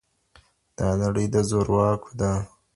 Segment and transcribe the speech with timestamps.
[0.77, 2.31] دا نړۍ د زورواکو ده.